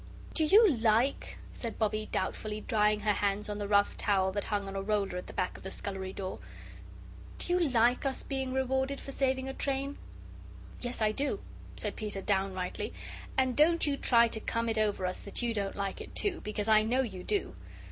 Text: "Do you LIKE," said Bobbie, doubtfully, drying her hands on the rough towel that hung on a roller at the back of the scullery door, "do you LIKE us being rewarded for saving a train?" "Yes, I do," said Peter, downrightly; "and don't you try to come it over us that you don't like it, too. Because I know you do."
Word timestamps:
"Do 0.33 0.45
you 0.45 0.67
LIKE," 0.77 1.37
said 1.51 1.77
Bobbie, 1.77 2.09
doubtfully, 2.11 2.61
drying 2.61 3.01
her 3.01 3.11
hands 3.13 3.47
on 3.47 3.59
the 3.59 3.67
rough 3.67 3.95
towel 3.97 4.31
that 4.31 4.45
hung 4.45 4.67
on 4.67 4.75
a 4.75 4.81
roller 4.81 5.15
at 5.15 5.27
the 5.27 5.31
back 5.33 5.55
of 5.57 5.61
the 5.63 5.69
scullery 5.69 6.11
door, 6.11 6.39
"do 7.37 7.53
you 7.53 7.69
LIKE 7.69 8.03
us 8.03 8.23
being 8.23 8.51
rewarded 8.51 8.99
for 8.99 9.11
saving 9.11 9.47
a 9.47 9.53
train?" 9.53 9.99
"Yes, 10.81 11.03
I 11.03 11.11
do," 11.11 11.39
said 11.77 11.95
Peter, 11.95 12.19
downrightly; 12.19 12.93
"and 13.37 13.55
don't 13.55 13.85
you 13.85 13.95
try 13.95 14.27
to 14.29 14.39
come 14.39 14.69
it 14.69 14.79
over 14.79 15.05
us 15.05 15.19
that 15.19 15.43
you 15.43 15.53
don't 15.53 15.75
like 15.75 16.01
it, 16.01 16.15
too. 16.15 16.41
Because 16.43 16.67
I 16.67 16.81
know 16.81 17.01
you 17.03 17.21
do." 17.23 17.53